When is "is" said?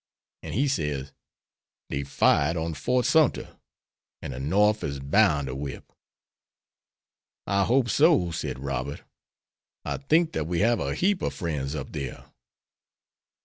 4.83-4.99